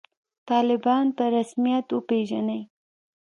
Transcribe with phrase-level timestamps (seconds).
[0.49, 2.61] طالبان په رسمیت وپېژنئ